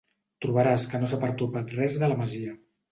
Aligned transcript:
Trobaràs 0.45 0.87
que 0.93 1.03
no 1.03 1.11
s'ha 1.13 1.21
pertorbat 1.27 1.79
res 1.83 2.03
de 2.05 2.13
la 2.15 2.23
masia. 2.25 2.61